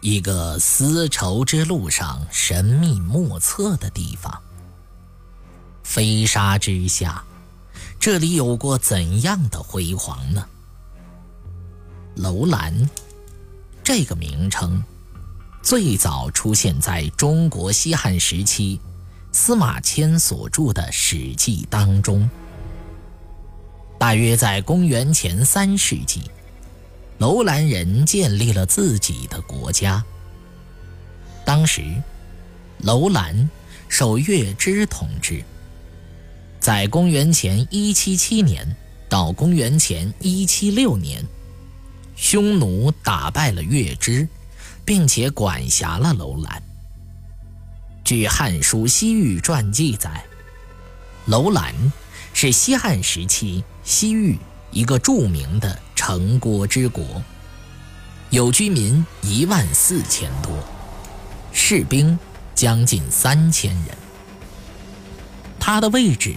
[0.00, 4.42] 一个丝绸之路上神秘莫测的地方。
[5.82, 7.24] 飞沙之下，
[7.98, 10.46] 这里有过怎样的辉煌呢？
[12.16, 12.88] 楼兰
[13.82, 14.82] 这个名称
[15.62, 18.80] 最早出现在中国西汉时期
[19.32, 22.28] 司马迁所著的《史记》当中，
[23.98, 26.30] 大约在公元前三世纪。
[27.18, 30.02] 楼兰人建立了自己的国家。
[31.44, 31.82] 当时，
[32.78, 33.50] 楼兰
[33.88, 35.42] 受月支统治。
[36.60, 38.64] 在公元前一七七年
[39.08, 41.24] 到公元前一七六年，
[42.14, 44.28] 匈奴打败了月支，
[44.84, 46.62] 并且管辖了楼兰。
[48.04, 50.24] 据《汉书·西域传》记载，
[51.26, 51.74] 楼兰
[52.32, 54.38] 是西汉时期西域
[54.70, 55.76] 一个著名的。
[56.08, 57.04] 城郭之国，
[58.30, 60.56] 有居民一万四千多，
[61.52, 62.18] 士兵
[62.54, 63.84] 将近三千人。
[65.60, 66.36] 它的位置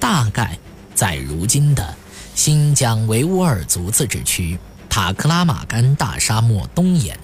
[0.00, 0.58] 大概
[0.94, 1.94] 在如今的
[2.34, 4.58] 新疆维吾尔族自治区
[4.88, 7.18] 塔克拉玛干大沙漠东沿，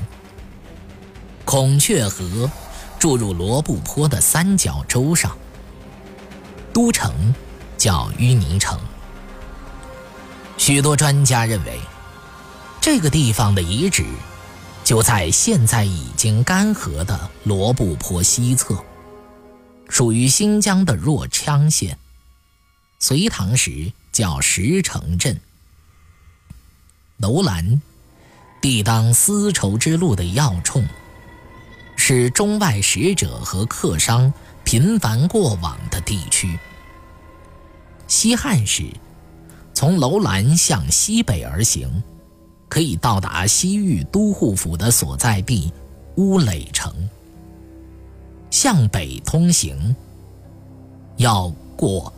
[1.46, 2.50] 孔雀河
[2.98, 5.34] 注入罗布泊的三角洲上。
[6.70, 7.34] 都城
[7.78, 8.78] 叫淤泥城。
[10.64, 11.80] 许多专家认为，
[12.80, 14.04] 这个地方的遗址
[14.84, 18.76] 就在现在已经干涸的罗布泊西侧，
[19.88, 21.98] 属于新疆的若羌县。
[23.00, 25.40] 隋唐时叫石城镇。
[27.16, 27.82] 楼兰，
[28.60, 30.88] 地当丝绸之路的要冲，
[31.96, 34.32] 是中外使者和客商
[34.62, 36.56] 频繁过往的地区。
[38.06, 38.84] 西汉时。
[39.74, 42.02] 从楼兰向西北而行，
[42.68, 45.72] 可以到达西域都护府的所在地
[46.16, 46.92] 乌垒城。
[48.50, 49.96] 向北通行，
[51.16, 52.12] 要过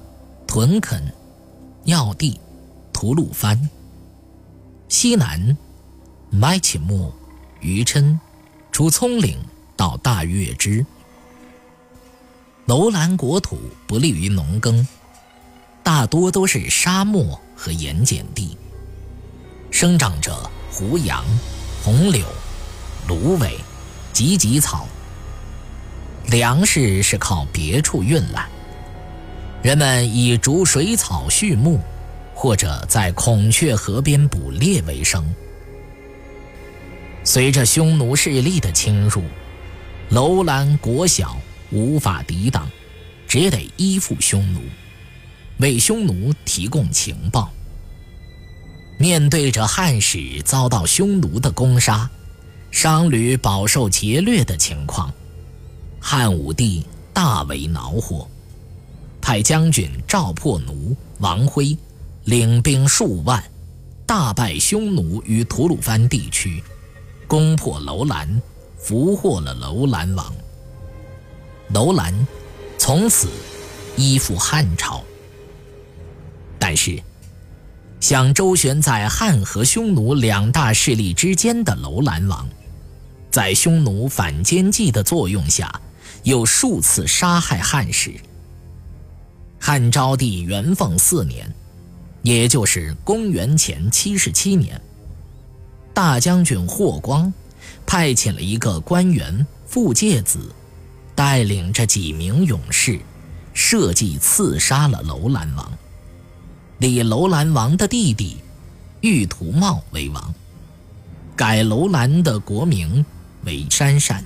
[0.47, 1.03] 屯垦
[1.85, 2.39] 要地
[2.93, 3.69] 吐鲁番。
[4.89, 5.57] 西南
[6.31, 7.13] 麦起木、
[7.61, 8.19] 于琛，
[8.73, 9.39] 出葱岭
[9.77, 10.85] 到大月支。
[12.67, 14.87] 楼兰国土不利于农耕。
[15.83, 18.57] 大多都是沙漠和盐碱地，
[19.71, 20.35] 生长着
[20.71, 21.25] 胡杨、
[21.83, 22.27] 红柳、
[23.09, 23.57] 芦苇、
[24.13, 24.87] 芨芨草。
[26.29, 28.49] 粮食是靠别处运来，
[29.63, 31.79] 人们以逐水草、畜牧，
[32.35, 35.25] 或者在孔雀河边捕猎为生。
[37.23, 39.23] 随着匈奴势力的侵入，
[40.11, 41.37] 楼兰国小，
[41.71, 42.71] 无法抵挡，
[43.29, 44.61] 只得依附匈奴。
[45.59, 47.51] 为匈奴提供情报。
[48.99, 52.09] 面对着汉使遭到匈奴的攻杀，
[52.71, 55.13] 商旅饱受劫掠的情况，
[56.01, 58.29] 汉武帝大为恼火，
[59.21, 61.77] 派将军赵破奴、王辉
[62.25, 63.43] 领兵数万，
[64.07, 66.63] 大败匈奴于吐鲁番地区，
[67.27, 68.41] 攻破楼兰，
[68.79, 70.33] 俘获了楼兰王。
[71.71, 72.15] 楼兰
[72.79, 73.29] 从此
[73.97, 75.03] 依附汉朝。
[76.67, 76.99] 但是，
[78.01, 82.49] 想周旋在汉和匈奴两大势力之间的楼兰王，
[83.31, 85.79] 在匈奴反间计的作用下，
[86.23, 88.15] 又数次杀害汉使。
[89.61, 91.55] 汉昭帝元凤四年，
[92.23, 94.81] 也就是公元前七十七年，
[95.93, 97.31] 大将军霍光
[97.85, 100.51] 派遣了一个官员傅介子，
[101.15, 102.99] 带领着几名勇士，
[103.53, 105.71] 设计刺杀了楼兰王。
[106.79, 108.39] 立楼兰王的弟弟
[109.01, 110.35] 玉图茂为王，
[111.37, 113.05] 改楼兰的国名
[113.45, 114.25] 为山善。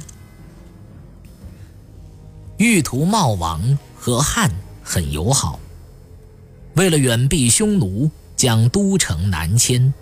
[2.56, 4.50] 玉图茂王和汉
[4.82, 5.60] 很友好，
[6.74, 9.92] 为了远避匈奴，将都城南迁，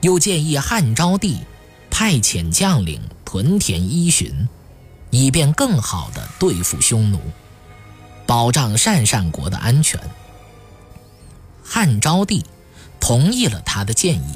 [0.00, 1.38] 又建议汉昭帝
[1.90, 4.48] 派遣将领屯田依循，
[5.10, 7.20] 以便更好地对付匈奴，
[8.26, 10.00] 保障鄯善国的安全。
[11.80, 12.44] 汉昭帝
[13.00, 14.34] 同意了他的建议，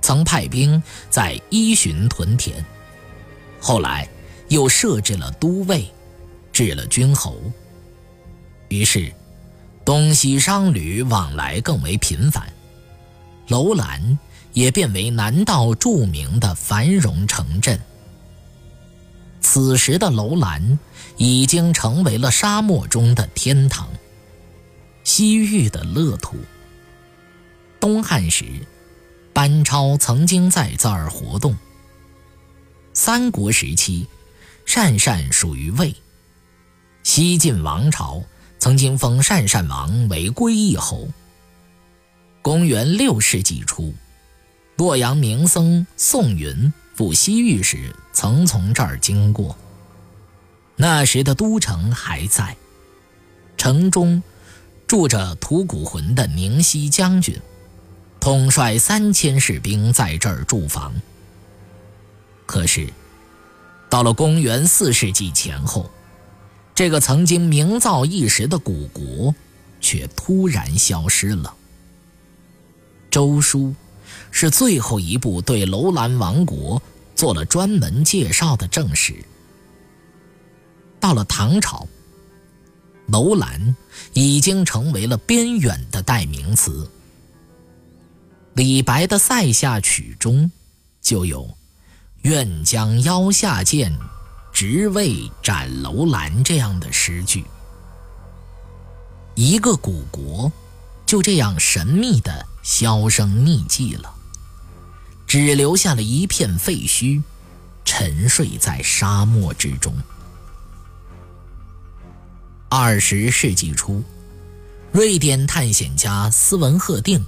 [0.00, 2.64] 曾派兵在伊寻屯田，
[3.60, 4.08] 后来
[4.46, 5.92] 又设置了都尉，
[6.52, 7.36] 置了君侯。
[8.68, 9.12] 于是，
[9.84, 12.46] 东西商旅往来更为频繁，
[13.48, 14.16] 楼兰
[14.52, 17.76] 也变为南道著名的繁荣城镇。
[19.40, 20.78] 此时的楼兰
[21.16, 23.88] 已经成为了沙漠中的天堂，
[25.06, 26.36] 西域的乐土。
[27.78, 28.44] 东汉时，
[29.32, 31.56] 班超曾经在这儿活动。
[32.92, 34.08] 三国时期，
[34.66, 35.94] 鄯善属于魏。
[37.04, 38.20] 西晋王朝
[38.58, 41.08] 曾经封鄯善王为归义侯。
[42.42, 43.94] 公元六世纪初，
[44.74, 49.56] 洛阳名僧宋云赴西域时，曾从这儿经过。
[50.74, 52.56] 那时的都城还在，
[53.56, 54.20] 城中
[54.86, 57.36] 住着吐谷浑的宁西将军，
[58.20, 60.94] 统帅三千士兵在这儿驻防。
[62.46, 62.88] 可是，
[63.90, 65.90] 到了公元四世纪前后，
[66.74, 69.34] 这个曾经名噪一时的古国，
[69.80, 71.52] 却突然消失了。
[73.10, 73.74] 周书
[74.30, 76.80] 是最后一部对楼兰王国
[77.16, 79.24] 做了专门介绍的正史。
[81.00, 81.88] 到了唐朝，
[83.08, 83.76] 楼兰
[84.12, 86.90] 已经成为了边远的代名词。
[88.54, 90.50] 李白的《塞下曲》中
[91.00, 91.56] 就有。
[92.22, 93.96] 愿将腰下剑，
[94.52, 96.42] 直为斩楼兰。
[96.42, 97.44] 这样的诗句，
[99.36, 100.50] 一个古国
[101.04, 104.12] 就这样神秘的销声匿迹了，
[105.24, 107.22] 只留下了一片废墟，
[107.84, 109.94] 沉睡在沙漠之中。
[112.78, 114.02] 二十世纪初，
[114.92, 117.24] 瑞典探险家斯文赫定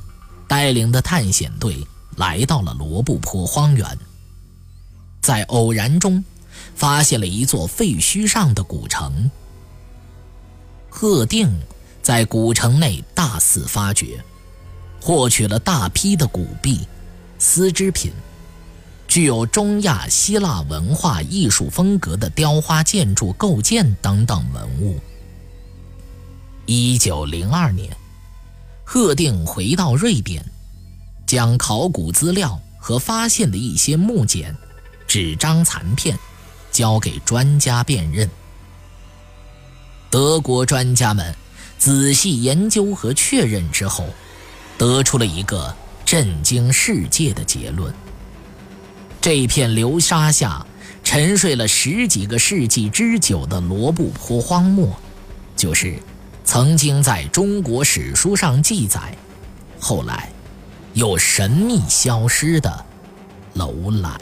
[0.46, 1.86] 带领的探险队
[2.16, 3.98] 来到了罗布泊荒原。
[5.22, 6.22] 在偶然中，
[6.76, 9.30] 发现了一座废墟上的古城。
[10.90, 11.50] 赫定
[12.02, 14.22] 在古城内大肆发掘，
[15.00, 16.86] 获取了大批的古币、
[17.38, 18.12] 丝织品，
[19.06, 25.00] 具有中亚希腊文化艺术风格的雕花建筑构件等等文物。
[26.70, 27.96] 一九零二年，
[28.84, 30.44] 贺定回到瑞典，
[31.26, 34.54] 将考古资料和发现的一些木简。
[35.06, 36.18] 纸张残片
[36.70, 38.28] 交给专家辨认。
[40.10, 41.34] 德国专家们
[41.78, 44.04] 仔细研究和确认之后，
[44.76, 45.74] 得出了一个
[46.04, 47.90] 震惊世界的结论：
[49.22, 50.66] 这片流沙下
[51.02, 54.94] 沉睡了十几个世纪之久的罗布泊荒漠，
[55.56, 55.98] 就是
[56.50, 59.14] 曾经在中国史书上记载，
[59.78, 60.32] 后来
[60.94, 62.86] 又神秘消失的
[63.52, 64.18] 楼兰。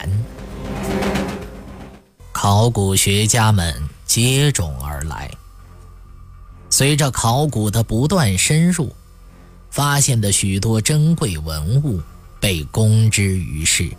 [2.33, 3.73] 考古学家们
[4.05, 5.31] 接踵而来。
[6.69, 8.93] 随着考古的不断深入，
[9.69, 12.01] 发现的许多珍贵文物
[12.41, 13.89] 被公之于世，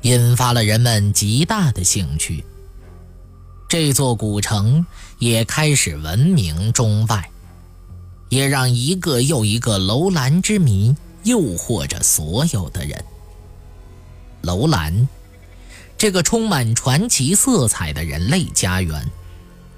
[0.00, 2.44] 引发了人们极大的兴趣。
[3.68, 4.84] 这座古城
[5.20, 7.30] 也开始闻名中外，
[8.36, 13.02] 也让一个又一个楼兰之谜诱惑着所有的人。
[14.42, 15.08] 楼兰。
[15.96, 19.10] 这个充满传奇色彩的人类家园，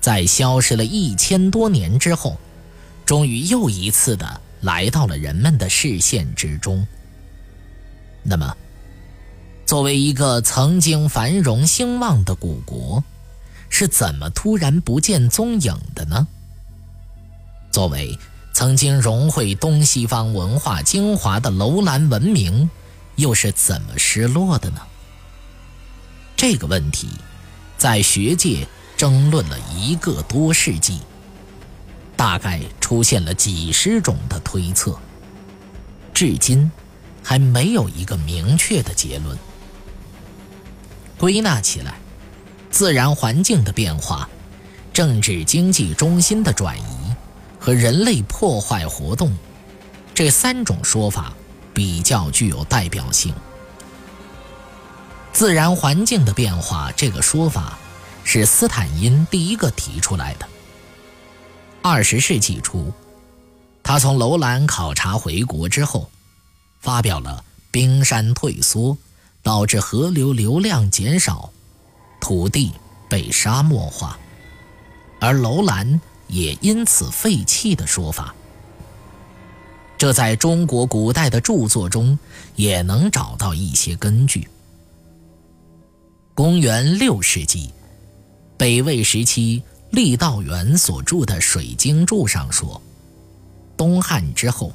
[0.01, 2.37] 在消失了一千多年之后，
[3.07, 6.85] 终于又一次的来到了人们的视线之中。
[8.25, 8.57] 那么，
[9.65, 13.05] 作为一个曾经繁荣兴旺的古国，
[13.71, 16.27] 是怎么突然不见踪影的呢？
[17.71, 18.19] 作为
[18.59, 22.69] 曾经融汇东西方文化精华的楼兰文明，
[23.15, 24.81] 又是怎么失落的呢？
[26.37, 27.09] 这个问题，
[27.77, 30.99] 在学界争论了一个多世纪，
[32.17, 34.99] 大概出现了几十种的推测，
[36.13, 36.69] 至今
[37.23, 39.39] 还没有一个明确的结论。
[41.17, 42.01] 归纳起来，
[42.73, 44.29] 自然环境的变化、
[44.93, 46.98] 政治经济中心的转移
[47.69, 49.31] 和人类破坏活动，
[50.15, 51.35] 这三种说法
[51.75, 53.35] 比较具有代表性。
[55.35, 57.79] 自然环境的变化这个说法，
[58.25, 60.49] 是斯坦因第一个提出来的。
[61.83, 62.91] 二十世纪初，
[63.83, 66.09] 他从楼兰考察回国之后，
[66.81, 68.97] 发表了冰山退缩
[69.43, 71.51] 导致河流流量减少，
[72.19, 72.73] 土地
[73.11, 74.19] 被沙漠化，
[75.21, 78.35] 而楼兰也因此废弃的说法。
[79.97, 82.17] 这在中国古代的著作中
[82.55, 84.49] 也能找到一些根据。
[86.35, 87.71] 公元六世纪，
[88.57, 92.81] 北魏时期郦道元所著的《水经注》上说，
[93.77, 94.73] 东汉之后，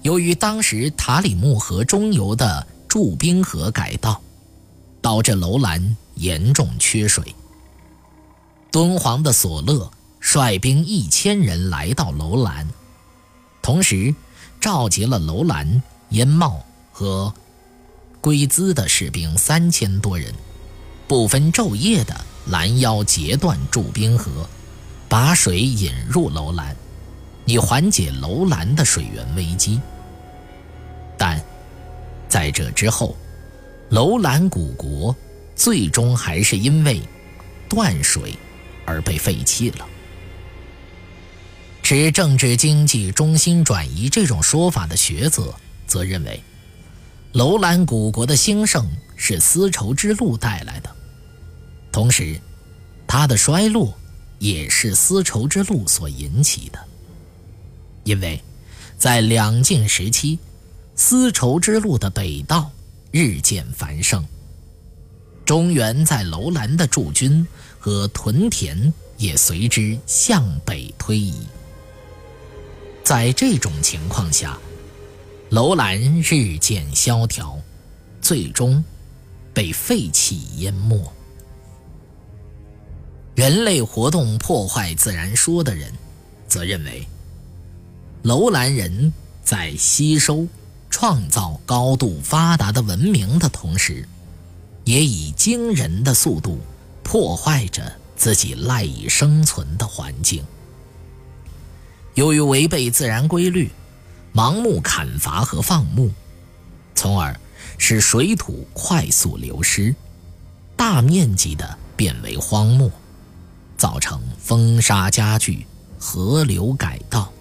[0.00, 4.22] 由于当时塔里木河中游的注冰河改道，
[5.02, 7.34] 导致楼兰严重缺水。
[8.70, 12.68] 敦煌的索勒率兵一千人来到楼兰，
[13.62, 14.14] 同时
[14.60, 17.32] 召集了楼兰、燕茂和
[18.20, 20.32] 龟兹的士兵三千多人，
[21.08, 22.14] 不分昼夜的
[22.46, 24.48] 拦腰截断驻兵河，
[25.08, 26.76] 把水引入楼兰，
[27.46, 29.80] 以缓解楼兰的水源危机。
[31.18, 31.42] 但
[32.28, 33.16] 在这之后，
[33.88, 35.16] 楼兰古国
[35.56, 37.00] 最终还是因为
[37.68, 38.34] 断水。
[38.86, 39.86] 而被废弃了。
[41.90, 45.52] 持政治经济中心转移这种说法的学者
[45.88, 46.40] 则认为，
[47.32, 50.96] 楼兰古国的兴盛是丝绸之路带来的，
[51.90, 52.40] 同时，
[53.08, 53.92] 它的衰落
[54.38, 56.78] 也是丝绸之路所引起的。
[58.04, 58.40] 因为，
[58.96, 60.38] 在两晋时期，
[60.94, 62.70] 丝绸之路的北道
[63.10, 64.24] 日渐繁盛，
[65.44, 67.44] 中原在楼兰的驻军。
[67.82, 71.34] 和屯田也随之向北推移。
[73.10, 74.56] 在这种情况下，
[75.48, 77.58] 楼兰日渐萧条，
[78.22, 78.84] 最终
[79.52, 81.12] 被废弃淹没。
[83.34, 85.92] 人类活动破坏自然说的人，
[86.46, 87.04] 则认为，
[88.22, 89.12] 楼兰人
[89.42, 90.46] 在吸收、
[90.88, 94.08] 创造高度发达的文明的同时，
[94.84, 96.60] 也以惊人的速度。
[97.02, 100.44] 破坏着自己赖以生存的环境。
[102.20, 103.70] 由于违背自然规律，
[104.34, 106.10] 盲目砍伐和放牧，
[106.94, 107.34] 从而
[107.78, 109.94] 使水土快速流失，
[110.76, 112.92] 大面积的变为荒漠，
[113.78, 115.66] 造成风沙加剧、
[115.98, 117.32] 河流改道、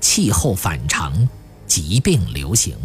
[0.00, 1.28] 气候反常、
[1.68, 2.76] 疾病流行。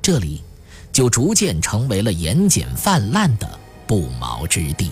[0.00, 0.42] 这里
[0.90, 4.90] 就逐渐成为了盐碱泛滥的不毛之地。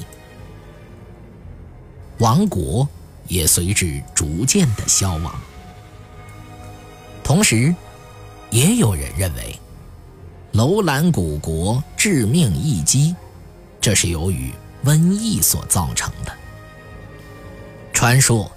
[2.19, 2.87] 王国
[3.29, 5.35] 也随之逐渐的消亡。
[7.25, 7.75] 同时，
[8.51, 9.59] 也有人认为，
[10.53, 13.15] 楼兰古国致命一击，
[13.81, 14.53] 这是由于
[14.85, 16.33] 瘟疫所造成的。
[17.93, 18.51] 传说，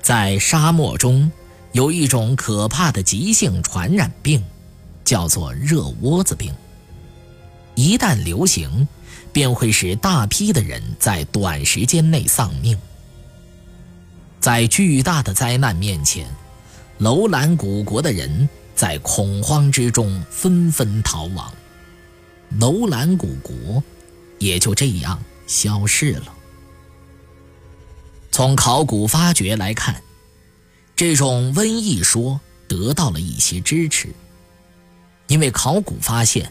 [0.00, 1.30] 在沙漠中
[1.72, 4.42] 有一种可怕的急性传染病，
[5.04, 6.52] 叫做热窝子病。
[7.74, 8.88] 一旦流行，
[9.32, 12.78] 便会使大批的人在短时间内丧命。
[14.42, 16.28] 在巨大的灾难面前，
[16.98, 21.54] 楼兰古国的人在恐慌之中纷纷逃亡，
[22.58, 23.80] 楼兰古国
[24.40, 26.34] 也就这样消逝了。
[28.32, 30.02] 从考古发掘来看，
[30.96, 34.08] 这种瘟疫说得到了一些支持，
[35.28, 36.50] 因为考古发现。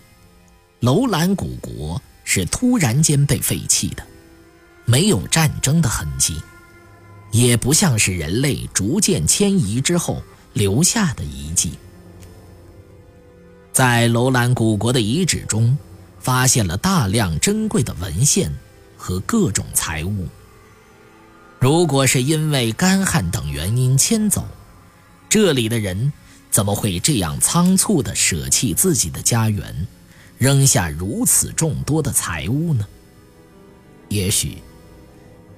[0.80, 4.04] 楼兰古国是突然间被废弃的，
[4.86, 6.42] 没有战争的痕迹，
[7.32, 10.22] 也不像是人类逐渐迁移之后
[10.54, 11.74] 留下的遗迹。
[13.74, 15.78] 在楼兰古国的遗址中，
[16.20, 18.52] 发现了大量珍贵的文献
[18.98, 20.28] 和各种财物。
[21.60, 24.46] 如果是因为干旱等原因迁走，
[25.30, 26.12] 这里的人
[26.50, 29.88] 怎么会这样仓促地舍弃自己的家园？
[30.38, 32.86] 扔下如此众多的财物呢？
[34.10, 34.58] 也许，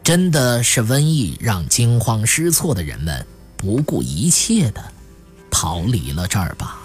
[0.03, 4.83] 真的是瘟疫让惊慌失措的人们不顾一切的
[5.49, 6.82] 逃离了这儿吧。